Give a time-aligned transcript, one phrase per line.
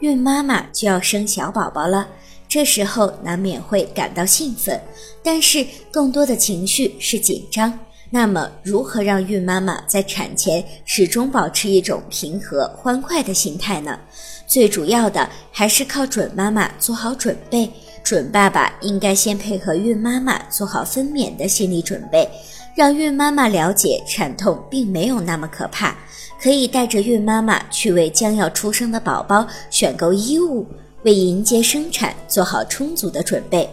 [0.00, 2.06] 孕妈妈就要生小宝宝了，
[2.48, 4.80] 这时候难免会感到兴奋，
[5.22, 7.76] 但是更多的情绪是紧张。
[8.10, 13.98] 那么，如何让孕妈妈在产前始终保持一种平和欢快的心态呢？
[14.46, 17.70] 最主要的还是靠准妈妈做好准备。
[18.02, 22.26] 准爸爸应该先配合孕妈妈做好分娩的心理准备，
[22.78, 25.98] 让孕妈妈了解产痛并没有那么可怕，
[26.40, 30.64] 可以带着孕妈妈去为将要出生的宝宝选购衣物，
[31.02, 33.68] 为迎接生产做好充足的准备。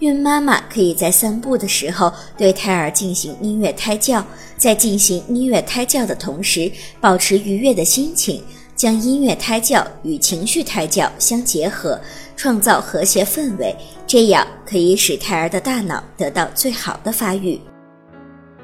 [0.00, 4.22] 孕妈妈可以在散步的时候对胎儿进行音乐胎教，
[4.58, 6.70] 在进行音乐胎教的同时，
[7.00, 8.44] 保持愉悦的心情，
[8.76, 11.98] 将音乐胎教与情绪胎教相结合，
[12.36, 13.74] 创造和谐氛围，
[14.06, 17.58] 这样可以使胎儿的大脑得到最好的发育。